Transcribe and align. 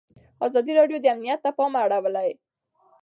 ازادي 0.47 0.71
راډیو 0.79 0.97
د 1.01 1.05
امنیت 1.13 1.39
ته 1.45 1.49
پام 1.57 1.73
اړولی. 1.83 2.29